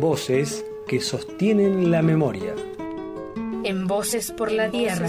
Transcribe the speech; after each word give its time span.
Voces 0.00 0.64
que 0.86 1.00
sostienen 1.00 1.90
la 1.90 2.02
memoria. 2.02 2.54
En 3.64 3.86
Voces 3.86 4.32
por 4.32 4.50
la 4.50 4.70
Tierra. 4.70 5.08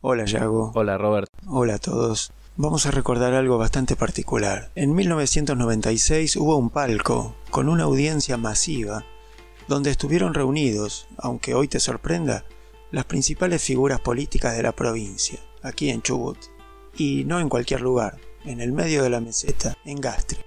Hola 0.00 0.24
Yago. 0.24 0.72
Hola 0.74 0.98
Robert. 0.98 1.28
Hola 1.46 1.74
a 1.74 1.78
todos. 1.78 2.32
Vamos 2.56 2.86
a 2.86 2.90
recordar 2.90 3.34
algo 3.34 3.58
bastante 3.58 3.96
particular. 3.96 4.70
En 4.74 4.94
1996 4.94 6.36
hubo 6.36 6.56
un 6.56 6.70
palco 6.70 7.36
con 7.50 7.68
una 7.68 7.84
audiencia 7.84 8.36
masiva 8.36 9.04
donde 9.68 9.90
estuvieron 9.90 10.32
reunidos, 10.32 11.06
aunque 11.18 11.54
hoy 11.54 11.68
te 11.68 11.80
sorprenda, 11.80 12.44
las 12.92 13.04
principales 13.04 13.62
figuras 13.62 14.00
políticas 14.00 14.56
de 14.56 14.62
la 14.62 14.72
provincia, 14.72 15.40
aquí 15.62 15.90
en 15.90 16.02
Chubut. 16.02 16.38
Y 16.96 17.24
no 17.24 17.40
en 17.40 17.48
cualquier 17.48 17.82
lugar, 17.82 18.16
en 18.46 18.60
el 18.60 18.72
medio 18.72 19.02
de 19.02 19.10
la 19.10 19.20
meseta, 19.20 19.76
en 19.84 20.00
Gastre. 20.00 20.44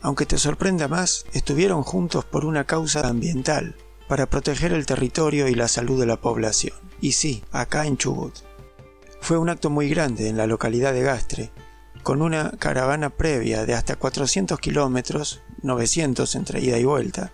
Aunque 0.00 0.26
te 0.26 0.38
sorprenda 0.38 0.86
más, 0.86 1.24
estuvieron 1.32 1.82
juntos 1.82 2.24
por 2.24 2.44
una 2.44 2.64
causa 2.64 3.08
ambiental, 3.08 3.74
para 4.08 4.26
proteger 4.26 4.72
el 4.72 4.86
territorio 4.86 5.48
y 5.48 5.54
la 5.54 5.68
salud 5.68 6.00
de 6.00 6.06
la 6.06 6.20
población. 6.20 6.74
Y 7.00 7.12
sí, 7.12 7.44
acá 7.52 7.86
en 7.86 7.98
Chubut. 7.98 8.34
Fue 9.20 9.36
un 9.36 9.50
acto 9.50 9.70
muy 9.70 9.88
grande 9.88 10.28
en 10.28 10.36
la 10.36 10.46
localidad 10.46 10.94
de 10.94 11.02
Gastre, 11.02 11.50
con 12.02 12.22
una 12.22 12.52
caravana 12.52 13.10
previa 13.10 13.66
de 13.66 13.74
hasta 13.74 13.96
400 13.96 14.58
kilómetros, 14.60 15.42
900 15.62 16.34
entre 16.36 16.60
ida 16.60 16.78
y 16.78 16.84
vuelta. 16.84 17.32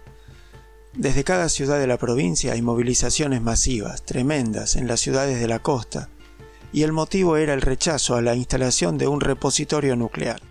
Desde 0.95 1.25
cada 1.25 1.49
ciudad 1.49 1.79
de 1.79 1.87
la 1.87 1.99
provincia 1.99 2.53
hay 2.53 2.63
movilizaciones 2.63 3.43
masivas, 3.43 4.03
tremendas, 4.03 4.77
en 4.77 4.89
las 4.89 5.01
ciudades 5.01 5.39
de 5.41 5.49
la 5.49 5.61
costa, 5.61 6.09
y 6.75 6.83
el 6.83 6.91
motivo 6.91 7.37
era 7.37 7.55
el 7.55 7.63
rechazo 7.63 8.17
a 8.17 8.21
la 8.21 8.35
instalación 8.35 8.99
de 8.99 9.07
un 9.07 9.21
repositorio 9.21 9.95
nuclear. 9.95 10.43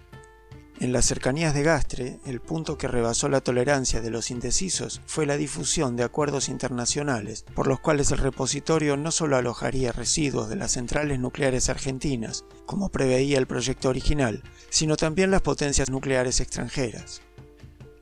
En 0.79 0.93
las 0.93 1.03
cercanías 1.03 1.53
de 1.53 1.63
Gastre, 1.63 2.21
el 2.25 2.39
punto 2.39 2.77
que 2.77 2.87
rebasó 2.87 3.27
la 3.27 3.41
tolerancia 3.41 3.99
de 3.99 4.09
los 4.09 4.31
indecisos 4.31 5.01
fue 5.05 5.25
la 5.25 5.35
difusión 5.35 5.97
de 5.97 6.03
acuerdos 6.03 6.47
internacionales, 6.47 7.43
por 7.53 7.67
los 7.67 7.81
cuales 7.81 8.09
el 8.11 8.19
repositorio 8.19 8.95
no 8.95 9.11
solo 9.11 9.35
alojaría 9.35 9.91
residuos 9.91 10.47
de 10.47 10.55
las 10.55 10.71
centrales 10.71 11.19
nucleares 11.19 11.67
argentinas, 11.67 12.45
como 12.65 12.87
preveía 12.87 13.37
el 13.37 13.45
proyecto 13.45 13.89
original, 13.89 14.43
sino 14.69 14.95
también 14.95 15.29
las 15.29 15.41
potencias 15.41 15.89
nucleares 15.89 16.39
extranjeras. 16.39 17.21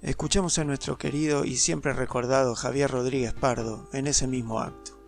Escuchemos 0.03 0.59
a 0.59 0.63
nuestro 0.63 0.99
querido 0.99 1.43
y 1.43 1.57
siempre 1.57 1.93
recordado 1.93 2.53
Javier 2.53 2.91
Rodríguez 2.91 3.33
Pardo 3.33 3.89
en 3.93 4.05
ese 4.05 4.27
mismo 4.27 4.59
acto. 4.59 5.00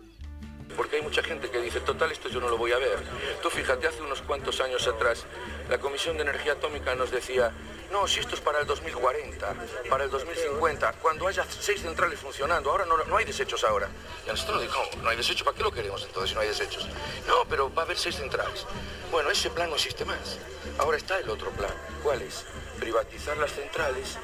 Porque 0.76 0.96
hay 0.96 1.02
mucha 1.02 1.22
gente 1.22 1.50
que 1.50 1.60
dice, 1.60 1.80
total, 1.80 2.10
esto 2.12 2.28
yo 2.28 2.40
no 2.40 2.48
lo 2.48 2.56
voy 2.56 2.72
a 2.72 2.78
ver. 2.78 2.98
Tú 3.42 3.50
fíjate, 3.50 3.86
hace 3.86 4.02
unos 4.02 4.22
cuantos 4.22 4.60
años 4.60 4.86
atrás, 4.86 5.24
la 5.68 5.78
Comisión 5.78 6.16
de 6.16 6.22
Energía 6.22 6.52
Atómica 6.52 6.94
nos 6.94 7.10
decía, 7.10 7.52
no, 7.92 8.08
si 8.08 8.20
esto 8.20 8.34
es 8.34 8.40
para 8.40 8.60
el 8.60 8.66
2040, 8.66 9.54
para 9.88 10.04
el 10.04 10.10
2050, 10.10 10.94
cuando 10.94 11.28
haya 11.28 11.44
seis 11.48 11.80
centrales 11.80 12.18
funcionando, 12.18 12.70
ahora 12.70 12.84
no, 12.86 12.96
no 13.04 13.16
hay 13.16 13.24
desechos 13.24 13.62
ahora. 13.62 13.88
Y 14.26 14.30
a 14.30 14.32
nosotros 14.32 14.56
nos 14.56 14.62
dijo, 14.62 14.82
no 15.02 15.08
hay 15.08 15.16
desechos, 15.16 15.44
¿para 15.44 15.56
qué 15.56 15.62
lo 15.62 15.72
queremos 15.72 16.02
entonces 16.02 16.30
si 16.30 16.34
no 16.34 16.40
hay 16.40 16.48
desechos? 16.48 16.88
No, 17.28 17.44
pero 17.48 17.72
va 17.72 17.82
a 17.82 17.84
haber 17.84 17.96
seis 17.96 18.16
centrales. 18.16 18.66
Bueno, 19.10 19.30
ese 19.30 19.50
plan 19.50 19.70
no 19.70 19.76
existe 19.76 20.04
más. 20.04 20.38
Ahora 20.78 20.96
está 20.96 21.18
el 21.20 21.30
otro 21.30 21.50
plan. 21.50 21.72
¿Cuál 22.02 22.22
es? 22.22 22.44
Privatizar 22.80 23.36
las 23.36 23.52
centrales 23.52 24.18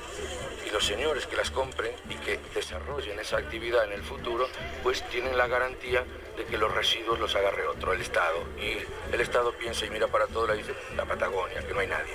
los 0.73 0.87
señores 0.87 1.27
que 1.27 1.37
las 1.37 1.51
compren 1.51 1.95
y 2.09 2.15
que 2.17 2.39
desarrollen 2.55 3.19
esa 3.19 3.39
actividad 3.39 3.85
en 3.85 3.93
el 3.93 4.03
futuro, 4.03 4.49
pues 4.83 5.07
tienen 5.09 5.37
la 5.37 5.47
garantía 5.47 6.05
de 6.37 6.45
que 6.45 6.59
los 6.59 6.73
residuos 6.73 7.19
los 7.19 7.35
agarre 7.35 7.67
otro, 7.67 7.93
el 7.93 8.01
Estado. 8.01 8.45
Y 8.59 8.79
el 9.13 9.21
Estado 9.21 9.53
piensa 9.53 9.87
y 9.87 9.91
mira 9.91 10.07
para 10.07 10.27
todo 10.27 10.47
la 10.47 10.55
dice, 10.55 10.75
la 10.97 11.05
Patagonia, 11.05 11.67
que 11.67 11.75
no 11.75 11.81
hay 11.81 11.87
nadie. 11.87 12.13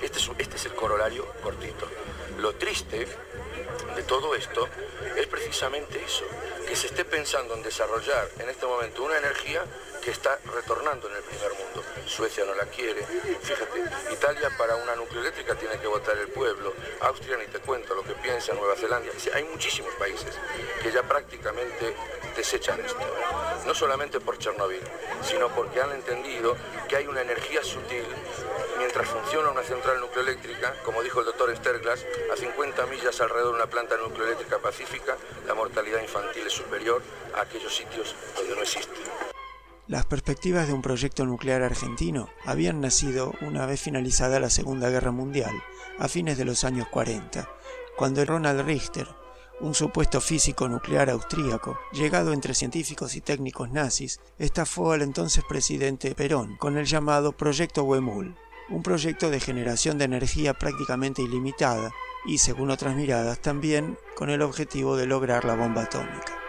Este 0.00 0.18
es, 0.18 0.30
este 0.38 0.56
es 0.56 0.66
el 0.66 0.74
corolario 0.74 1.26
cortito. 1.42 1.88
Lo 2.38 2.54
triste 2.54 3.06
de 3.94 4.02
todo 4.04 4.34
esto 4.34 4.68
es 5.16 5.26
precisamente 5.26 6.02
eso, 6.02 6.24
que 6.66 6.76
se 6.76 6.86
esté 6.86 7.04
pensando 7.04 7.54
en 7.54 7.62
desarrollar 7.62 8.28
en 8.38 8.48
este 8.48 8.66
momento 8.66 9.02
una 9.02 9.18
energía 9.18 9.64
que 10.02 10.10
está 10.10 10.38
retornando 10.54 11.08
en 11.08 11.16
el 11.16 11.22
primer 11.22 11.52
mundo. 11.52 11.82
Suecia 12.08 12.44
no 12.44 12.54
la 12.54 12.64
quiere. 12.64 13.04
Fíjate, 13.42 13.84
Italia 14.12 14.50
para 14.56 14.76
una 14.76 14.96
nucleoeléctrica 14.96 15.54
tiene 15.54 15.78
que 15.78 15.86
votar 15.86 16.16
el 16.16 16.28
pueblo. 16.28 16.72
Austria 17.00 17.36
ni 17.36 17.46
te 17.46 17.58
cuento 17.60 17.94
lo 17.94 18.02
que 18.02 18.14
piensa 18.14 18.54
Nueva 18.54 18.74
Zelanda. 18.76 19.12
Hay 19.34 19.44
muchísimos 19.44 19.92
países 19.94 20.34
que 20.82 20.90
ya 20.90 21.02
prácticamente 21.02 21.94
desechan 22.34 22.80
esto. 22.80 23.04
No 23.66 23.74
solamente 23.74 24.20
por 24.20 24.38
Chernobyl, 24.38 24.80
sino 25.22 25.48
porque 25.48 25.80
han 25.80 25.92
entendido 25.92 26.56
que 26.88 26.96
hay 26.96 27.06
una 27.06 27.20
energía 27.20 27.62
sutil 27.62 28.04
mientras 28.78 29.08
funciona 29.08 29.50
una 29.50 29.62
central 29.62 30.00
nucleoeléctrica, 30.00 30.74
como 30.84 31.02
dijo 31.02 31.20
el 31.20 31.26
doctor 31.26 31.54
Sterglas, 31.54 32.06
a 32.32 32.36
50 32.36 32.86
millas 32.86 33.20
alrededor 33.20 33.52
de 33.52 33.62
una 33.62 33.70
planta 33.70 33.96
nucleoeléctrica 33.96 34.58
pacífica, 34.58 35.16
la 35.46 35.54
mortalidad 35.54 36.00
infantil 36.00 36.46
es 36.46 36.52
superior 36.52 37.02
a 37.34 37.42
aquellos 37.42 37.74
sitios 37.74 38.14
donde 38.36 38.54
no 38.54 38.62
existe. 38.62 39.27
Las 39.88 40.04
perspectivas 40.04 40.66
de 40.66 40.74
un 40.74 40.82
proyecto 40.82 41.24
nuclear 41.24 41.62
argentino 41.62 42.28
habían 42.44 42.82
nacido 42.82 43.32
una 43.40 43.64
vez 43.64 43.80
finalizada 43.80 44.38
la 44.38 44.50
Segunda 44.50 44.90
Guerra 44.90 45.12
Mundial, 45.12 45.62
a 45.98 46.08
fines 46.08 46.36
de 46.36 46.44
los 46.44 46.62
años 46.64 46.86
40, 46.88 47.48
cuando 47.96 48.22
Ronald 48.22 48.66
Richter, 48.66 49.08
un 49.60 49.74
supuesto 49.74 50.20
físico 50.20 50.68
nuclear 50.68 51.08
austríaco, 51.08 51.78
llegado 51.94 52.34
entre 52.34 52.52
científicos 52.52 53.16
y 53.16 53.22
técnicos 53.22 53.70
nazis, 53.70 54.20
estafó 54.38 54.92
al 54.92 55.00
entonces 55.00 55.42
presidente 55.48 56.14
Perón 56.14 56.58
con 56.58 56.76
el 56.76 56.84
llamado 56.84 57.32
Proyecto 57.32 57.82
Wemul, 57.84 58.36
un 58.68 58.82
proyecto 58.82 59.30
de 59.30 59.40
generación 59.40 59.96
de 59.96 60.04
energía 60.04 60.52
prácticamente 60.52 61.22
ilimitada 61.22 61.92
y, 62.26 62.36
según 62.36 62.70
otras 62.70 62.94
miradas, 62.94 63.40
también 63.40 63.96
con 64.16 64.28
el 64.28 64.42
objetivo 64.42 64.98
de 64.98 65.06
lograr 65.06 65.46
la 65.46 65.54
bomba 65.54 65.84
atómica. 65.84 66.47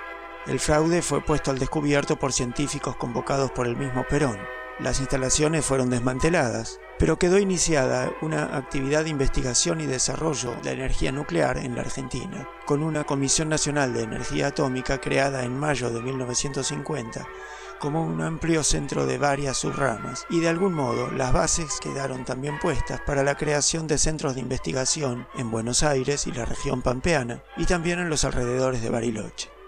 El 0.50 0.60
fraude 0.60 1.04
fue 1.04 1.22
puesto 1.22 1.52
al 1.52 1.60
descubierto 1.60 2.18
por 2.18 2.34
científicos 2.34 2.96
convocados 2.96 3.52
por 3.52 3.68
el 3.68 3.78
mismo 3.78 4.04
Perón. 4.10 4.40
Las 4.80 5.00
instalaciones 5.00 5.64
fueron 5.64 5.92
desmanteladas, 5.92 6.80
pero 6.98 7.20
quedó 7.20 7.38
iniciada 7.38 8.12
una 8.24 8.58
actividad 8.58 9.04
de 9.04 9.12
investigación 9.12 9.80
y 9.80 9.86
desarrollo 9.86 10.56
de 10.64 10.72
energía 10.72 11.12
nuclear 11.12 11.59
en 11.59 11.76
la 11.76 11.82
Argentina, 11.82 12.50
con 12.66 12.82
una 12.82 13.04
Comisión 13.04 13.48
Nacional 13.48 13.94
de 13.94 14.02
Energía 14.02 14.48
Atómica 14.48 15.00
creada 15.00 15.44
en 15.44 15.56
mayo 15.56 15.92
de 15.92 16.02
1950 16.02 17.28
como 17.78 18.04
un 18.04 18.20
amplio 18.20 18.64
centro 18.64 19.06
de 19.06 19.20
varias 19.20 19.58
subramas, 19.58 20.26
y 20.32 20.42
de 20.42 20.50
algún 20.50 20.74
modo 20.74 21.12
las 21.12 21.32
bases 21.32 21.80
quedaron 21.80 22.26
también 22.26 22.59
puestas 22.59 23.00
para 23.06 23.24
la 23.24 23.36
creación 23.36 23.88
de 23.88 23.98
centros 23.98 24.34
de 24.34 24.42
investigación 24.42 25.28
en 25.36 25.50
Buenos 25.50 25.84
Aires 25.84 26.28
y 26.28 26.34
la 26.34 26.44
región 26.44 26.82
pampeana, 26.82 27.42
y 27.56 27.66
también 27.66 28.00
en 28.00 28.09
los 28.09 28.26
alrededores 28.26 28.82
de 28.82 28.90
Bariloche. 28.90 29.59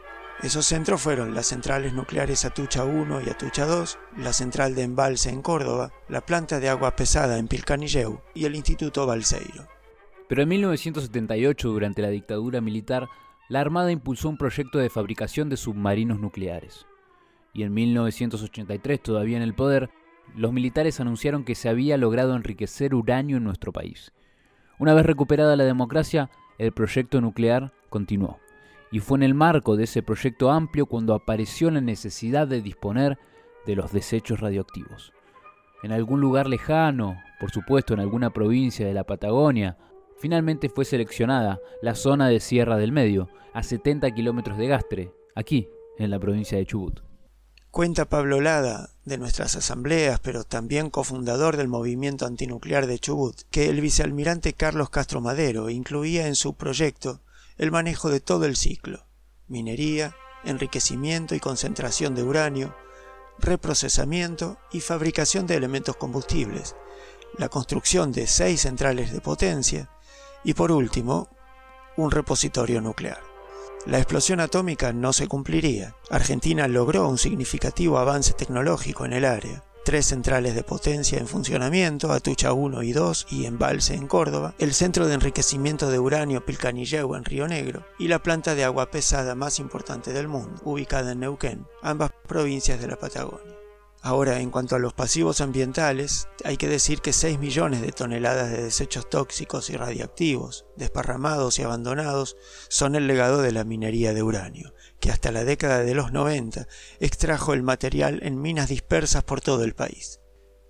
Esos 0.44 0.66
centros 0.66 1.00
fueron 1.00 1.36
las 1.36 1.46
centrales 1.46 1.94
nucleares 1.94 2.46
Atucha 2.46 2.84
1 2.84 3.22
y 3.22 3.30
Atucha 3.30 3.68
2, 3.68 4.00
la 4.18 4.34
central 4.34 4.74
de 4.74 4.82
embalse 4.82 5.30
en 5.30 5.44
Córdoba, 5.44 5.92
la 6.10 6.22
planta 6.22 6.60
de 6.60 6.68
agua 6.68 6.96
pesada 6.96 7.38
en 7.38 7.48
Pilcanilleu 7.48 8.22
y 8.34 8.46
el 8.46 8.56
Instituto 8.56 9.06
Balseiro. 9.06 9.68
Pero 10.28 10.42
en 10.42 10.50
1978, 10.50 11.70
durante 11.70 12.02
la 12.02 12.10
dictadura 12.10 12.60
militar, 12.60 13.08
la 13.50 13.60
Armada 13.60 13.92
impulsó 13.92 14.30
un 14.30 14.38
proyecto 14.38 14.80
de 14.80 14.90
fabricación 14.90 15.48
de 15.48 15.58
submarinos 15.58 16.20
nucleares. 16.20 16.88
Y 17.54 17.62
en 17.62 17.76
1983, 17.76 19.04
todavía 19.04 19.38
en 19.38 19.44
el 19.44 19.54
poder, 19.54 19.92
los 20.36 20.52
militares 20.54 21.00
anunciaron 21.00 21.44
que 21.44 21.54
se 21.54 21.70
había 21.70 21.98
logrado 21.98 22.36
enriquecer 22.36 22.96
uranio 22.96 23.38
en 23.38 23.44
nuestro 23.44 23.72
país. 23.72 24.12
Una 24.80 24.96
vez 24.96 25.06
recuperada 25.06 25.56
la 25.56 25.66
democracia, 25.66 26.32
el 26.58 26.72
proyecto 26.72 27.22
nuclear 27.22 27.74
continuó 27.90 28.40
y 28.92 29.00
fue 29.00 29.18
en 29.18 29.24
el 29.24 29.34
marco 29.34 29.78
de 29.78 29.86
ese 29.86 30.04
proyecto 30.04 30.52
amplio 30.52 30.86
cuando 30.86 31.14
apareció 31.14 31.72
la 31.72 31.82
necesidad 31.82 32.48
de 32.48 32.62
disponer 32.62 33.18
de 33.66 33.76
los 33.76 33.92
desechos 33.92 34.40
radioactivos. 34.42 35.14
En 35.84 35.92
algún 35.92 36.20
lugar 36.22 36.48
lejano, 36.48 37.16
por 37.40 37.52
supuesto 37.52 37.94
en 37.94 38.02
alguna 38.02 38.32
provincia 38.32 38.86
de 38.86 38.94
la 38.94 39.06
Patagonia, 39.06 39.78
finalmente 40.20 40.70
fue 40.70 40.86
seleccionada 40.86 41.60
la 41.82 41.96
zona 41.96 42.28
de 42.28 42.40
Sierra 42.40 42.78
del 42.78 42.92
Medio, 42.92 43.30
a 43.54 43.64
70 43.64 44.12
kilómetros 44.12 44.58
de 44.58 44.68
Gastre, 44.68 45.12
aquí, 45.36 45.70
en 45.98 46.10
la 46.10 46.20
provincia 46.20 46.58
de 46.58 46.66
Chubut. 46.66 47.02
Cuenta 47.72 48.06
Pablo 48.06 48.42
Lada, 48.42 48.90
de 49.06 49.18
nuestras 49.18 49.56
asambleas, 49.56 50.20
pero 50.20 50.44
también 50.44 50.90
cofundador 50.90 51.58
del 51.58 51.70
movimiento 51.70 52.26
antinuclear 52.26 52.86
de 52.86 53.00
Chubut, 53.00 53.42
que 53.50 53.70
el 53.70 53.82
vicealmirante 53.82 54.54
Carlos 54.54 54.90
Castro 54.90 55.22
Madero 55.22 55.70
incluía 55.70 56.28
en 56.28 56.36
su 56.36 56.54
proyecto 56.56 57.22
el 57.58 57.72
manejo 57.72 58.10
de 58.10 58.20
todo 58.20 58.46
el 58.46 58.56
ciclo, 58.56 59.06
minería, 59.48 60.16
enriquecimiento 60.44 61.36
y 61.36 61.40
concentración 61.40 62.16
de 62.16 62.24
uranio, 62.24 62.76
reprocesamiento 63.40 64.58
y 64.72 64.82
fabricación 64.82 65.48
de 65.48 65.56
elementos 65.56 65.96
combustibles, 65.96 66.76
la 67.38 67.50
construcción 67.50 68.12
de 68.12 68.28
seis 68.28 68.62
centrales 68.62 69.12
de 69.12 69.22
potencia 69.22 69.90
y 70.44 70.54
por 70.54 70.72
último, 70.72 71.30
un 71.98 72.12
repositorio 72.12 72.82
nuclear. 72.82 73.22
La 73.86 73.98
explosión 73.98 74.40
atómica 74.40 74.94
no 74.94 75.12
se 75.12 75.28
cumpliría. 75.28 75.96
Argentina 76.10 76.68
logró 76.68 77.08
un 77.08 77.18
significativo 77.18 77.98
avance 77.98 78.34
tecnológico 78.34 79.06
en 79.06 79.14
el 79.14 79.26
área, 79.26 79.64
tres 79.84 80.08
centrales 80.08 80.56
de 80.56 80.64
potencia 80.64 81.20
en 81.20 81.28
funcionamiento, 81.28 82.12
Atucha 82.12 82.54
1 82.54 82.84
y 82.84 82.94
2 82.94 83.28
y 83.32 83.46
Embalse 83.46 83.96
en 83.96 84.08
Córdoba, 84.08 84.54
el 84.60 84.74
centro 84.74 85.08
de 85.08 85.16
enriquecimiento 85.16 85.90
de 85.90 86.00
uranio 86.00 86.46
Pilcanilleu 86.46 87.16
en 87.16 87.26
Río 87.26 87.48
Negro 87.48 87.86
y 88.00 88.08
la 88.08 88.24
planta 88.24 88.56
de 88.56 88.64
agua 88.64 88.92
pesada 88.92 89.36
más 89.36 89.60
importante 89.60 90.14
del 90.14 90.28
mundo, 90.28 90.62
ubicada 90.64 91.12
en 91.12 91.22
Neuquén, 91.22 91.66
ambas 91.82 92.12
provincias 92.28 92.80
de 92.80 92.88
la 92.88 92.98
Patagonia. 92.98 93.61
Ahora, 94.04 94.40
en 94.40 94.50
cuanto 94.50 94.76
a 94.76 94.80
los 94.80 94.94
pasivos 94.94 95.42
ambientales, 95.42 96.28
hay 96.44 96.58
que 96.58 96.68
decir 96.68 97.02
que 97.02 97.14
6 97.14 97.38
millones 97.38 97.82
de 97.82 97.92
toneladas 97.92 98.50
de 98.50 98.64
desechos 98.64 99.08
tóxicos 99.08 99.70
y 99.70 99.78
radiactivos, 99.78 100.66
desparramados 100.76 101.60
y 101.60 101.62
abandonados, 101.62 102.36
son 102.68 102.96
el 102.96 103.06
legado 103.06 103.44
de 103.44 103.52
la 103.52 103.64
minería 103.64 104.16
de 104.16 104.24
uranio, 104.24 104.74
que 105.00 105.12
hasta 105.12 105.32
la 105.32 105.44
década 105.44 105.84
de 105.84 105.94
los 105.94 106.12
90 106.12 106.68
extrajo 107.00 107.54
el 107.54 107.62
material 107.62 108.20
en 108.24 108.42
minas 108.42 108.70
dispersas 108.70 109.24
por 109.24 109.40
todo 109.40 109.64
el 109.64 109.76
país. 109.76 110.20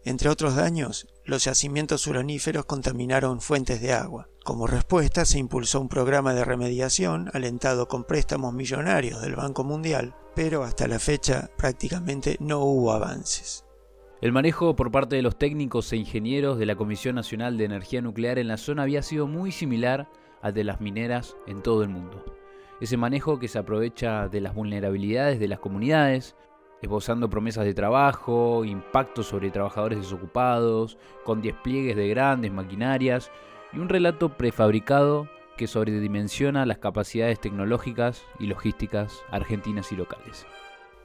Entre 0.03 0.27
otros 0.27 0.55
daños, 0.55 1.07
los 1.31 1.45
yacimientos 1.45 2.05
uraníferos 2.05 2.65
contaminaron 2.65 3.41
fuentes 3.41 3.81
de 3.81 3.93
agua. 3.93 4.29
Como 4.43 4.67
respuesta 4.67 5.25
se 5.25 5.39
impulsó 5.39 5.81
un 5.81 5.89
programa 5.89 6.35
de 6.35 6.45
remediación 6.45 7.31
alentado 7.33 7.87
con 7.87 8.03
préstamos 8.03 8.53
millonarios 8.53 9.21
del 9.21 9.35
Banco 9.35 9.63
Mundial 9.63 10.13
pero 10.35 10.63
hasta 10.63 10.87
la 10.87 10.99
fecha 10.99 11.49
prácticamente 11.57 12.37
no 12.39 12.59
hubo 12.59 12.93
avances. 12.93 13.65
El 14.21 14.31
manejo 14.31 14.75
por 14.75 14.91
parte 14.91 15.15
de 15.15 15.21
los 15.21 15.37
técnicos 15.37 15.91
e 15.91 15.97
ingenieros 15.97 16.57
de 16.57 16.65
la 16.65 16.75
Comisión 16.75 17.15
Nacional 17.15 17.57
de 17.57 17.65
Energía 17.65 18.01
Nuclear 18.01 18.37
en 18.37 18.47
la 18.47 18.57
zona 18.57 18.83
había 18.83 19.01
sido 19.01 19.27
muy 19.27 19.51
similar 19.51 20.07
al 20.41 20.53
de 20.53 20.63
las 20.63 20.79
mineras 20.79 21.35
en 21.47 21.61
todo 21.61 21.83
el 21.83 21.89
mundo. 21.89 22.23
Ese 22.79 22.97
manejo 22.97 23.39
que 23.39 23.47
se 23.47 23.59
aprovecha 23.59 24.27
de 24.27 24.41
las 24.41 24.55
vulnerabilidades 24.55 25.39
de 25.39 25.47
las 25.47 25.59
comunidades, 25.59 26.35
esbozando 26.81 27.29
promesas 27.29 27.65
de 27.65 27.73
trabajo, 27.73 28.65
impactos 28.65 29.27
sobre 29.27 29.51
trabajadores 29.51 29.99
desocupados, 29.99 30.97
con 31.23 31.41
despliegues 31.41 31.95
de 31.95 32.07
grandes 32.09 32.51
maquinarias 32.51 33.31
y 33.73 33.79
un 33.79 33.89
relato 33.89 34.37
prefabricado 34.37 35.29
que 35.57 35.67
sobredimensiona 35.67 36.65
las 36.65 36.79
capacidades 36.79 37.39
tecnológicas 37.39 38.23
y 38.39 38.47
logísticas 38.47 39.19
argentinas 39.29 39.91
y 39.91 39.95
locales. 39.95 40.45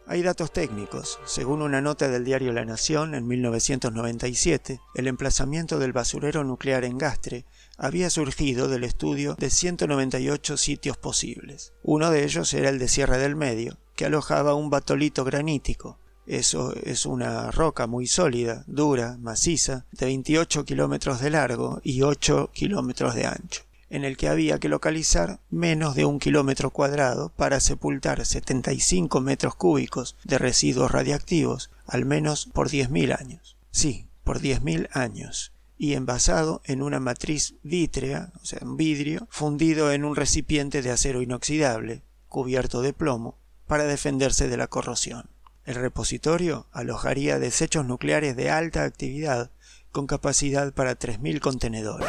Hay 0.09 0.23
datos 0.23 0.53
técnicos. 0.53 1.19
Según 1.25 1.63
una 1.63 1.81
nota 1.81 2.09
del 2.09 2.25
diario 2.25 2.53
La 2.53 2.65
Nación 2.65 3.17
en 3.17 3.27
1997, 3.27 4.81
el 4.95 5.09
emplazamiento 5.09 5.81
del 5.81 5.93
basurero 5.93 6.45
nuclear 6.45 6.85
en 6.85 6.97
Gastre 6.97 7.45
había 7.77 8.09
surgido 8.09 8.69
del 8.69 8.85
estudio 8.85 9.35
de 9.35 9.51
198 9.51 10.57
sitios 10.59 10.97
posibles. 10.97 11.73
Uno 11.83 12.11
de 12.11 12.23
ellos 12.23 12.55
era 12.55 12.69
el 12.69 12.79
de 12.79 12.87
Sierra 12.87 13.19
del 13.19 13.35
Medio, 13.35 13.79
que 13.97 14.05
alojaba 14.05 14.55
un 14.55 14.71
batolito 14.71 15.25
granítico. 15.25 15.99
Eso 16.27 16.75
es 16.75 17.07
una 17.07 17.51
roca 17.51 17.87
muy 17.87 18.07
sólida, 18.07 18.65
dura, 18.67 19.17
maciza, 19.19 19.87
de 19.93 20.07
28 20.07 20.65
kilómetros 20.65 21.21
de 21.21 21.31
largo 21.31 21.81
y 21.83 22.03
8 22.03 22.51
kilómetros 22.53 23.15
de 23.15 23.27
ancho 23.27 23.67
en 23.89 24.05
el 24.05 24.17
que 24.17 24.29
había 24.29 24.59
que 24.59 24.69
localizar 24.69 25.41
menos 25.51 25.95
de 25.95 26.05
un 26.05 26.19
kilómetro 26.19 26.71
cuadrado 26.71 27.31
para 27.37 27.61
sepultar 27.61 28.25
75 28.25 29.21
metros 29.21 29.55
cúbicos 29.55 30.17
de 30.25 30.39
residuos 30.39 30.91
radiactivos, 30.91 31.71
al 31.87 32.05
menos 32.05 32.47
por 32.47 32.69
10.000 32.69 33.19
años. 33.19 33.57
Sí, 33.71 34.07
por 34.25 34.41
10.000 34.41 34.89
años. 34.93 35.53
Y 35.79 35.93
envasado 35.93 36.63
en 36.65 36.83
una 36.83 37.01
matriz 37.01 37.55
vítrea, 37.63 38.33
o 38.43 38.45
sea, 38.45 38.61
un 38.63 38.77
vidrio, 38.77 39.29
fundido 39.31 39.93
en 39.93 40.05
un 40.05 40.17
recipiente 40.17 40.83
de 40.83 40.91
acero 40.91 41.23
inoxidable, 41.23 42.03
cubierto 42.29 42.83
de 42.83 42.93
plomo, 42.93 43.39
para 43.67 43.85
defenderse 43.85 44.49
de 44.49 44.57
la 44.57 44.67
corrosión. 44.69 45.29
El 45.65 45.75
repositorio 45.75 46.69
alojaría 46.73 47.41
desechos 47.41 47.85
nucleares 47.85 48.37
de 48.37 48.51
alta 48.51 48.85
actividad 48.85 49.51
con 49.91 50.07
capacidad 50.07 50.73
para 50.73 50.97
3.000 50.97 51.41
contenedores. 51.41 52.09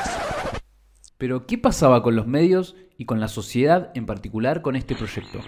Pero, 1.17 1.47
¿qué 1.47 1.57
pasaba 1.57 2.03
con 2.03 2.15
los 2.15 2.27
medios 2.27 2.75
y 2.97 3.05
con 3.05 3.19
la 3.19 3.27
sociedad 3.27 3.91
en 3.95 4.05
particular 4.05 4.61
con 4.61 4.75
este 4.75 4.95
proyecto? 4.95 5.39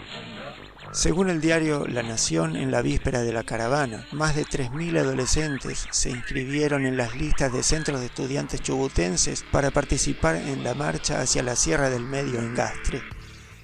Según 0.92 1.30
el 1.30 1.40
diario 1.40 1.86
La 1.86 2.02
Nación, 2.02 2.56
en 2.56 2.72
la 2.72 2.82
víspera 2.82 3.22
de 3.22 3.32
la 3.32 3.44
caravana, 3.44 4.08
más 4.12 4.36
de 4.36 4.44
3.000 4.44 4.98
adolescentes 4.98 5.86
se 5.92 6.10
inscribieron 6.10 6.88
en 6.88 6.98
las 6.98 7.16
listas 7.16 7.54
de 7.54 7.62
centros 7.62 8.00
de 8.00 8.08
estudiantes 8.08 8.62
chubutenses 8.62 9.46
para 9.52 9.70
participar 9.70 10.38
en 10.38 10.64
la 10.64 10.74
marcha 10.74 11.22
hacia 11.22 11.44
la 11.44 11.56
Sierra 11.56 11.92
del 11.92 12.06
Medio 12.06 12.40
en 12.40 12.56
Gastre 12.56 13.04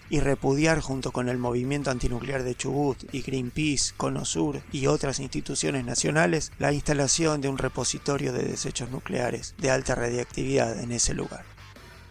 y 0.10 0.20
repudiar 0.20 0.82
junto 0.82 1.12
con 1.12 1.30
el 1.30 1.38
movimiento 1.38 1.92
antinuclear 1.92 2.44
de 2.44 2.56
Chubut 2.56 3.04
y 3.14 3.22
Greenpeace, 3.22 3.94
Conosur 3.98 4.62
y 4.72 4.88
otras 4.88 5.20
instituciones 5.20 5.86
nacionales 5.86 6.52
la 6.60 6.72
instalación 6.72 7.42
de 7.42 7.50
un 7.50 7.58
repositorio 7.58 8.34
de 8.34 8.44
desechos 8.44 8.90
nucleares 8.90 9.56
de 9.58 9.72
alta 9.72 9.96
radiactividad 9.96 10.80
en 10.80 10.92
ese 10.92 11.14
lugar. 11.14 11.46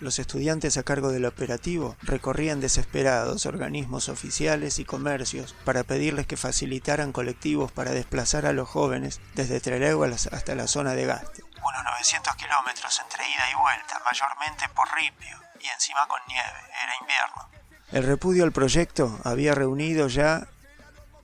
Los 0.01 0.19
estudiantes 0.19 0.77
a 0.77 0.83
cargo 0.83 1.13
del 1.13 1.25
operativo 1.25 1.97
recorrían 2.03 2.61
desesperados 2.61 3.47
organismos 3.47 4.09
oficiales 4.09 4.79
y 4.79 4.85
comercios 4.85 5.55
para 5.65 5.85
pedirles 5.85 6.27
que 6.27 6.37
facilitaran 6.37 7.13
colectivos 7.13 7.73
para 7.73 7.93
desplazar 7.93 8.45
a 8.45 8.53
los 8.53 8.69
jóvenes 8.69 9.21
desde 9.35 9.61
Trelew 9.61 10.05
hasta 10.05 10.55
la 10.55 10.67
zona 10.67 10.95
de 10.95 11.07
Gaste. 11.07 11.43
Unos 11.43 11.85
900 11.85 12.37
kilómetros 12.37 13.01
entre 13.01 13.25
ida 13.25 13.51
y 13.51 13.55
vuelta, 13.55 13.99
mayormente 14.05 14.69
por 14.75 14.87
ripio 14.95 15.39
y 15.61 15.69
encima 15.69 16.07
con 16.07 16.21
nieve, 16.29 16.59
era 16.83 16.93
invierno. 17.01 17.64
El 17.95 18.03
repudio 18.03 18.43
al 18.43 18.51
proyecto 18.51 19.21
había 19.23 19.55
reunido 19.55 20.09
ya 20.09 20.49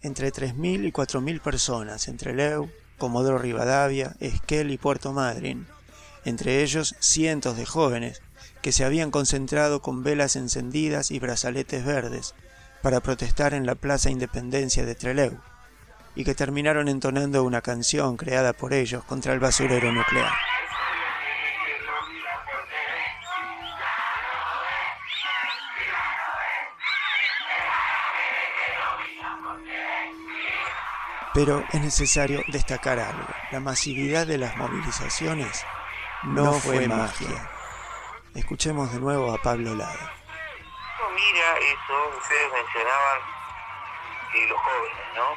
entre 0.02 0.32
3.000 0.32 0.86
y 0.86 0.92
4.000 0.92 1.40
personas 1.40 2.06
entre 2.06 2.32
Leu, 2.32 2.70
Comodoro 2.96 3.38
Rivadavia, 3.38 4.14
Esquel 4.20 4.70
y 4.70 4.78
Puerto 4.78 5.12
Madryn, 5.12 5.66
entre 6.24 6.62
ellos 6.62 6.94
cientos 7.00 7.56
de 7.56 7.66
jóvenes 7.66 8.22
que 8.62 8.70
se 8.70 8.84
habían 8.84 9.10
concentrado 9.10 9.82
con 9.82 10.04
velas 10.04 10.36
encendidas 10.36 11.10
y 11.10 11.18
brazaletes 11.18 11.84
verdes 11.84 12.36
para 12.82 13.00
protestar 13.00 13.52
en 13.52 13.66
la 13.66 13.74
Plaza 13.74 14.10
Independencia 14.10 14.86
de 14.86 14.94
Trelew, 14.94 15.40
y 16.14 16.22
que 16.22 16.36
terminaron 16.36 16.86
entonando 16.86 17.42
una 17.42 17.62
canción 17.62 18.16
creada 18.16 18.52
por 18.52 18.74
ellos 18.74 19.02
contra 19.02 19.32
el 19.32 19.40
basurero 19.40 19.90
nuclear. 19.90 20.49
Pero 31.32 31.64
es 31.72 31.80
necesario 31.80 32.42
destacar 32.48 32.98
algo. 32.98 33.26
La 33.52 33.60
masividad 33.60 34.26
de 34.26 34.38
las 34.38 34.56
movilizaciones 34.56 35.64
no, 36.24 36.52
fue, 36.54 36.88
magia. 36.88 37.50
Escuchemos 38.34 38.92
de 38.92 39.00
nuevo 39.00 39.32
a 39.32 39.38
Pablo 39.38 39.74
Lada. 39.74 40.12
mira 41.14 41.58
eso, 41.58 42.18
ustedes 42.18 42.52
mencionaban 42.52 43.20
los 44.48 44.60
jóvenes, 44.60 45.06
¿no? 45.16 45.36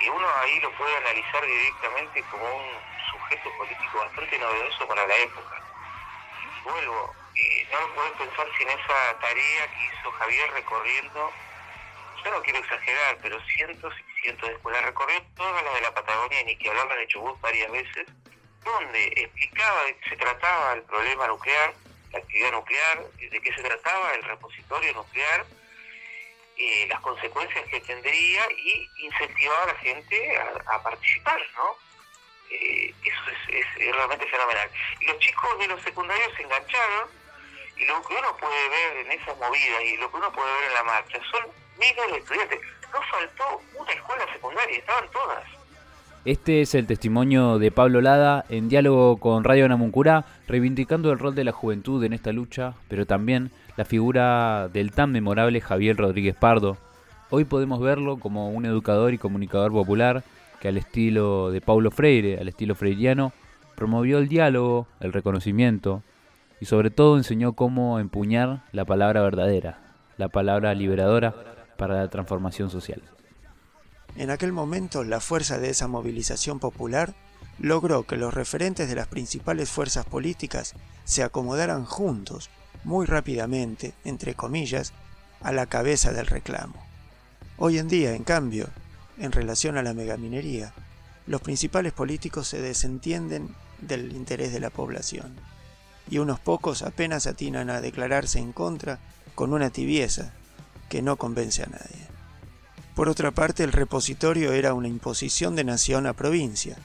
Y 0.00 0.08
uno 0.08 0.26
ahí 0.40 0.60
lo 0.60 0.72
puede 0.76 0.96
analizar 0.96 1.44
directamente 1.44 2.22
como 2.30 2.44
un 2.44 2.66
sujeto 3.12 3.50
político 3.58 3.98
bastante 3.98 4.38
novedoso 4.38 4.86
para 4.88 5.06
la 5.06 5.16
época. 5.16 5.62
Vuelvo, 6.64 7.14
eh, 7.36 7.68
no 7.70 7.80
lo 7.80 7.94
puedes 7.94 8.12
pensar 8.12 8.46
sin 8.58 8.68
esa 8.68 9.18
tarea 9.20 9.68
que 9.68 9.84
hizo 9.84 10.10
Javier 10.12 10.50
recorriendo, 10.52 11.32
yo 12.24 12.30
no 12.30 12.42
quiero 12.42 12.58
exagerar, 12.58 13.18
pero 13.22 13.40
cientos 13.46 13.94
y 13.98 14.20
cientos 14.22 14.48
de 14.48 14.54
escuelas, 14.54 14.84
recorrió 14.84 15.22
todas 15.36 15.64
las 15.64 15.74
de 15.74 15.80
la 15.80 15.94
Patagonia, 15.94 16.44
ni 16.44 16.56
que 16.56 16.68
hablarla 16.68 16.96
de 16.96 17.06
Chubut 17.06 17.40
varias 17.40 17.70
veces, 17.70 18.06
donde 18.64 19.04
explicaba 19.16 19.84
de 19.84 19.96
qué 19.96 20.10
se 20.10 20.16
trataba 20.16 20.72
el 20.74 20.82
problema 20.82 21.26
nuclear, 21.26 21.74
la 22.12 22.18
actividad 22.18 22.52
nuclear, 22.52 23.04
de 23.12 23.40
qué 23.40 23.54
se 23.54 23.62
trataba 23.62 24.14
el 24.14 24.22
repositorio 24.24 24.92
nuclear, 24.94 25.46
eh, 26.56 26.86
las 26.88 27.00
consecuencias 27.00 27.64
que 27.68 27.80
tendría 27.80 28.50
y 28.52 28.90
incentivaba 28.98 29.62
a 29.62 29.66
la 29.68 29.74
gente 29.76 30.38
a, 30.66 30.82
participar, 30.82 31.40
¿no? 31.56 31.76
Eh, 32.50 32.92
eso 33.02 33.30
es, 33.48 33.94
realmente 33.94 34.26
fenomenal. 34.26 34.70
Y 35.00 35.06
los 35.06 35.18
chicos 35.20 35.58
de 35.58 35.68
los 35.68 35.82
secundarios 35.82 36.30
se 36.36 36.42
engancharon 36.42 37.08
y 37.76 37.84
lo 37.86 38.02
que 38.02 38.14
uno 38.14 38.36
puede 38.36 38.68
ver 38.68 38.96
en 38.98 39.12
esas 39.12 39.38
movidas 39.38 39.84
y 39.84 39.96
lo 39.96 40.10
que 40.10 40.16
uno 40.18 40.32
puede 40.32 40.52
ver 40.52 40.64
en 40.64 40.74
la 40.74 40.84
marcha 40.84 41.18
son 41.30 41.50
estudiantes. 41.80 42.60
No 42.92 42.98
faltó 43.10 43.62
una 43.80 43.92
escuela 43.92 44.24
secundaria, 44.32 44.78
estaban 44.78 45.04
todas. 45.12 45.44
Este 46.24 46.60
es 46.60 46.74
el 46.74 46.86
testimonio 46.86 47.58
de 47.58 47.70
Pablo 47.70 48.00
Lada 48.02 48.44
en 48.48 48.68
diálogo 48.68 49.16
con 49.18 49.42
Radio 49.42 49.68
Namuncurá, 49.68 50.26
reivindicando 50.46 51.12
el 51.12 51.18
rol 51.18 51.34
de 51.34 51.44
la 51.44 51.52
juventud 51.52 52.02
en 52.04 52.12
esta 52.12 52.32
lucha, 52.32 52.74
pero 52.88 53.06
también 53.06 53.50
la 53.76 53.84
figura 53.84 54.68
del 54.68 54.92
tan 54.92 55.12
memorable 55.12 55.60
Javier 55.60 55.96
Rodríguez 55.96 56.36
Pardo. 56.36 56.76
Hoy 57.30 57.44
podemos 57.44 57.80
verlo 57.80 58.18
como 58.18 58.50
un 58.50 58.66
educador 58.66 59.14
y 59.14 59.18
comunicador 59.18 59.72
popular 59.72 60.22
que 60.60 60.68
al 60.68 60.76
estilo 60.76 61.50
de 61.50 61.62
Paulo 61.62 61.90
Freire, 61.90 62.38
al 62.38 62.48
estilo 62.48 62.74
freiriano, 62.74 63.32
promovió 63.76 64.18
el 64.18 64.28
diálogo, 64.28 64.86
el 64.98 65.14
reconocimiento 65.14 66.02
y 66.60 66.66
sobre 66.66 66.90
todo 66.90 67.16
enseñó 67.16 67.54
cómo 67.54 67.98
empuñar 67.98 68.64
la 68.72 68.84
palabra 68.84 69.22
verdadera, 69.22 69.78
la 70.18 70.28
palabra 70.28 70.74
liberadora 70.74 71.34
para 71.80 71.96
la 71.96 72.08
transformación 72.08 72.68
social. 72.68 73.00
En 74.14 74.28
aquel 74.28 74.52
momento 74.52 75.02
la 75.02 75.18
fuerza 75.18 75.58
de 75.58 75.70
esa 75.70 75.88
movilización 75.88 76.58
popular 76.58 77.14
logró 77.58 78.06
que 78.06 78.18
los 78.18 78.34
referentes 78.34 78.86
de 78.86 78.96
las 78.96 79.06
principales 79.06 79.70
fuerzas 79.70 80.04
políticas 80.04 80.74
se 81.04 81.22
acomodaran 81.22 81.86
juntos, 81.86 82.50
muy 82.84 83.06
rápidamente, 83.06 83.94
entre 84.04 84.34
comillas, 84.34 84.92
a 85.40 85.52
la 85.52 85.64
cabeza 85.64 86.12
del 86.12 86.26
reclamo. 86.26 86.74
Hoy 87.56 87.78
en 87.78 87.88
día, 87.88 88.14
en 88.14 88.24
cambio, 88.24 88.68
en 89.18 89.32
relación 89.32 89.78
a 89.78 89.82
la 89.82 89.94
megaminería, 89.94 90.74
los 91.26 91.40
principales 91.40 91.94
políticos 91.94 92.46
se 92.46 92.60
desentienden 92.60 93.54
del 93.80 94.12
interés 94.12 94.52
de 94.52 94.60
la 94.60 94.68
población, 94.68 95.34
y 96.10 96.18
unos 96.18 96.40
pocos 96.40 96.82
apenas 96.82 97.26
atinan 97.26 97.70
a 97.70 97.80
declararse 97.80 98.38
en 98.38 98.52
contra 98.52 98.98
con 99.34 99.54
una 99.54 99.70
tibieza 99.70 100.34
que 100.90 101.00
no 101.00 101.16
convence 101.16 101.62
a 101.62 101.66
nadie. 101.66 102.06
Por 102.94 103.08
otra 103.08 103.30
parte, 103.30 103.64
el 103.64 103.72
repositorio 103.72 104.52
era 104.52 104.74
una 104.74 104.88
imposición 104.88 105.56
de 105.56 105.64
nación 105.64 106.06
a 106.06 106.12
provincia, 106.12 106.76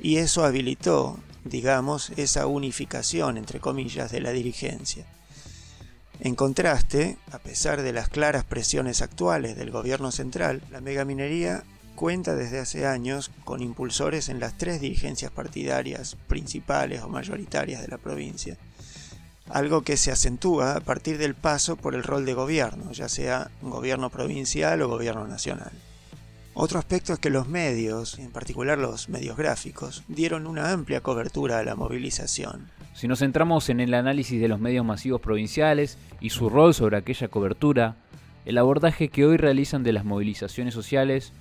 y 0.00 0.16
eso 0.16 0.44
habilitó, 0.44 1.20
digamos, 1.44 2.10
esa 2.16 2.46
unificación, 2.46 3.36
entre 3.36 3.60
comillas, 3.60 4.10
de 4.10 4.20
la 4.20 4.32
dirigencia. 4.32 5.06
En 6.18 6.34
contraste, 6.34 7.18
a 7.30 7.38
pesar 7.38 7.82
de 7.82 7.92
las 7.92 8.08
claras 8.08 8.44
presiones 8.44 9.02
actuales 9.02 9.56
del 9.56 9.70
gobierno 9.70 10.10
central, 10.10 10.62
la 10.70 10.80
megaminería 10.80 11.62
cuenta 11.94 12.34
desde 12.34 12.60
hace 12.60 12.86
años 12.86 13.30
con 13.44 13.62
impulsores 13.62 14.30
en 14.30 14.40
las 14.40 14.56
tres 14.56 14.80
dirigencias 14.80 15.30
partidarias 15.30 16.16
principales 16.28 17.02
o 17.02 17.08
mayoritarias 17.08 17.82
de 17.82 17.88
la 17.88 17.98
provincia, 17.98 18.56
algo 19.52 19.82
que 19.82 19.96
se 19.96 20.12
acentúa 20.12 20.76
a 20.76 20.80
partir 20.80 21.18
del 21.18 21.34
paso 21.34 21.76
por 21.76 21.94
el 21.94 22.02
rol 22.02 22.24
de 22.24 22.34
gobierno, 22.34 22.92
ya 22.92 23.08
sea 23.08 23.50
gobierno 23.62 24.10
provincial 24.10 24.80
o 24.82 24.88
gobierno 24.88 25.26
nacional. 25.26 25.72
Otro 26.54 26.78
aspecto 26.78 27.12
es 27.12 27.18
que 27.18 27.30
los 27.30 27.48
medios, 27.48 28.18
en 28.18 28.30
particular 28.30 28.76
los 28.76 29.08
medios 29.08 29.36
gráficos, 29.36 30.02
dieron 30.08 30.46
una 30.46 30.72
amplia 30.72 31.00
cobertura 31.00 31.58
a 31.58 31.64
la 31.64 31.74
movilización. 31.74 32.68
Si 32.92 33.08
nos 33.08 33.20
centramos 33.20 33.68
en 33.68 33.80
el 33.80 33.94
análisis 33.94 34.40
de 34.40 34.48
los 34.48 34.60
medios 34.60 34.84
masivos 34.84 35.20
provinciales 35.20 35.96
y 36.20 36.30
su 36.30 36.50
rol 36.50 36.74
sobre 36.74 36.96
aquella 36.96 37.28
cobertura, 37.28 37.96
el 38.44 38.58
abordaje 38.58 39.08
que 39.08 39.24
hoy 39.24 39.36
realizan 39.36 39.84
de 39.84 39.92
las 39.92 40.04
movilizaciones 40.04 40.74
sociales 40.74 41.32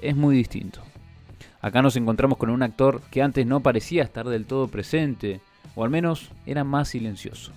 es 0.00 0.16
muy 0.16 0.36
distinto. 0.36 0.82
Acá 1.60 1.82
nos 1.82 1.96
encontramos 1.96 2.38
con 2.38 2.50
un 2.50 2.62
actor 2.62 3.00
que 3.10 3.22
antes 3.22 3.46
no 3.46 3.60
parecía 3.60 4.04
estar 4.04 4.28
del 4.28 4.46
todo 4.46 4.68
presente, 4.68 5.40
o 5.78 5.84
al 5.84 5.90
menos 5.90 6.32
era 6.44 6.64
más 6.64 6.88
silencioso. 6.88 7.52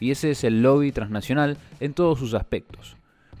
Y 0.00 0.10
ese 0.10 0.30
es 0.30 0.42
el 0.42 0.62
lobby 0.62 0.90
transnacional 0.90 1.58
en 1.80 1.92
todos 1.92 2.18
sus 2.18 2.32
aspectos, 2.32 2.96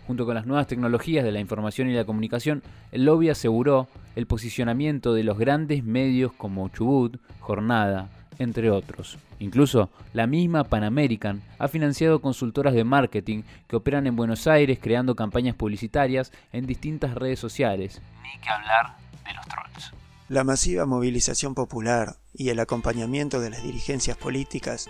Junto 0.06 0.26
con 0.26 0.34
las 0.34 0.46
nuevas 0.46 0.66
tecnologías 0.66 1.24
de 1.24 1.32
la 1.32 1.40
información 1.40 1.88
y 1.88 1.94
la 1.94 2.04
comunicación, 2.04 2.62
el 2.90 3.04
lobby 3.04 3.30
aseguró 3.30 3.88
el 4.16 4.26
posicionamiento 4.26 5.14
de 5.14 5.22
los 5.22 5.38
grandes 5.38 5.84
medios 5.84 6.32
como 6.32 6.68
Chubut, 6.68 7.18
Jornada, 7.38 8.08
entre 8.38 8.70
otros. 8.70 9.16
Incluso 9.38 9.90
la 10.12 10.26
misma 10.26 10.64
Pan 10.64 10.82
American 10.82 11.40
ha 11.58 11.68
financiado 11.68 12.20
consultoras 12.20 12.74
de 12.74 12.84
marketing 12.84 13.42
que 13.68 13.76
operan 13.76 14.06
en 14.06 14.16
Buenos 14.16 14.46
Aires 14.48 14.80
creando 14.82 15.14
campañas 15.14 15.54
publicitarias 15.54 16.32
en 16.52 16.66
distintas 16.66 17.14
redes 17.14 17.38
sociales. 17.38 18.02
Ni 18.22 18.40
que 18.40 18.50
hablar 18.50 18.96
de 19.24 19.34
los 19.34 19.46
trolls. 19.46 20.01
La 20.32 20.44
masiva 20.44 20.86
movilización 20.86 21.54
popular 21.54 22.16
y 22.32 22.48
el 22.48 22.58
acompañamiento 22.58 23.38
de 23.38 23.50
las 23.50 23.62
dirigencias 23.62 24.16
políticas, 24.16 24.88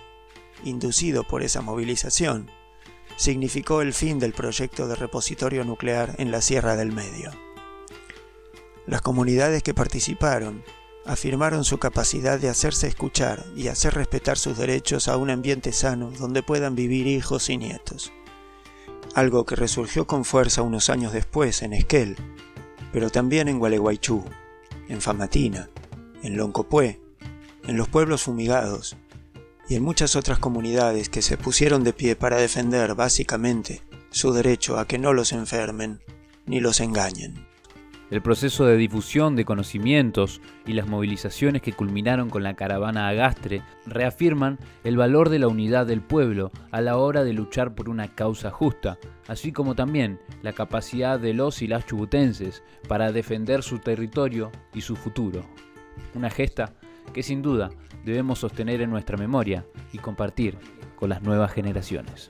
inducido 0.62 1.24
por 1.24 1.42
esa 1.42 1.62
movilización, 1.62 2.48
significó 3.16 3.82
el 3.82 3.92
fin 3.92 4.20
del 4.20 4.34
proyecto 4.34 4.86
de 4.86 4.94
repositorio 4.94 5.64
nuclear 5.64 6.14
en 6.18 6.30
la 6.30 6.42
Sierra 6.42 6.76
del 6.76 6.92
Medio. 6.92 7.32
Las 8.86 9.02
comunidades 9.02 9.64
que 9.64 9.74
participaron 9.74 10.62
afirmaron 11.06 11.64
su 11.64 11.78
capacidad 11.78 12.38
de 12.38 12.48
hacerse 12.48 12.86
escuchar 12.86 13.44
y 13.56 13.66
hacer 13.66 13.94
respetar 13.94 14.38
sus 14.38 14.56
derechos 14.56 15.08
a 15.08 15.16
un 15.16 15.28
ambiente 15.28 15.72
sano 15.72 16.12
donde 16.12 16.44
puedan 16.44 16.76
vivir 16.76 17.08
hijos 17.08 17.50
y 17.50 17.56
nietos. 17.56 18.12
Algo 19.16 19.44
que 19.44 19.56
resurgió 19.56 20.06
con 20.06 20.24
fuerza 20.24 20.62
unos 20.62 20.88
años 20.88 21.12
después 21.12 21.62
en 21.62 21.72
Esquel, 21.72 22.14
pero 22.92 23.10
también 23.10 23.48
en 23.48 23.58
Gualeguaychú, 23.58 24.22
en 24.88 25.00
Famatina, 25.00 25.70
en 26.22 26.36
Loncopué, 26.36 27.00
en 27.66 27.76
los 27.76 27.88
pueblos 27.88 28.22
fumigados, 28.22 28.96
y 29.68 29.76
en 29.76 29.82
muchas 29.82 30.16
otras 30.16 30.38
comunidades 30.38 31.08
que 31.08 31.22
se 31.22 31.36
pusieron 31.36 31.84
de 31.84 31.92
pie 31.92 32.16
para 32.16 32.36
defender 32.36 32.94
básicamente 32.94 33.82
su 34.10 34.32
derecho 34.32 34.78
a 34.78 34.86
que 34.86 34.98
no 34.98 35.12
los 35.12 35.32
enfermen 35.32 36.00
ni 36.46 36.60
los 36.60 36.80
engañen. 36.80 37.51
El 38.12 38.20
proceso 38.20 38.66
de 38.66 38.76
difusión 38.76 39.36
de 39.36 39.46
conocimientos 39.46 40.42
y 40.66 40.74
las 40.74 40.86
movilizaciones 40.86 41.62
que 41.62 41.72
culminaron 41.72 42.28
con 42.28 42.42
la 42.42 42.52
caravana 42.52 43.08
Agastre 43.08 43.62
reafirman 43.86 44.58
el 44.84 44.98
valor 44.98 45.30
de 45.30 45.38
la 45.38 45.48
unidad 45.48 45.86
del 45.86 46.02
pueblo 46.02 46.52
a 46.72 46.82
la 46.82 46.98
hora 46.98 47.24
de 47.24 47.32
luchar 47.32 47.74
por 47.74 47.88
una 47.88 48.08
causa 48.08 48.50
justa, 48.50 48.98
así 49.28 49.50
como 49.50 49.74
también 49.74 50.20
la 50.42 50.52
capacidad 50.52 51.18
de 51.18 51.32
los 51.32 51.62
y 51.62 51.68
las 51.68 51.86
chubutenses 51.86 52.62
para 52.86 53.12
defender 53.12 53.62
su 53.62 53.78
territorio 53.78 54.52
y 54.74 54.82
su 54.82 54.94
futuro. 54.94 55.46
Una 56.14 56.28
gesta 56.28 56.74
que 57.14 57.22
sin 57.22 57.40
duda 57.40 57.70
debemos 58.04 58.40
sostener 58.40 58.82
en 58.82 58.90
nuestra 58.90 59.16
memoria 59.16 59.64
y 59.90 59.96
compartir 59.96 60.58
con 60.96 61.08
las 61.08 61.22
nuevas 61.22 61.50
generaciones. 61.50 62.28